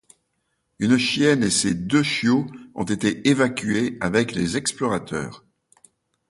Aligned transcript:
Une 0.79 0.97
chienne 0.97 1.43
et 1.43 1.51
ses 1.51 1.75
deux 1.75 2.01
chiots 2.01 2.47
ont 2.73 2.85
été 2.85 3.29
évacués 3.29 3.99
avec 4.01 4.31
les 4.31 4.57
explorateurs. 4.57 5.45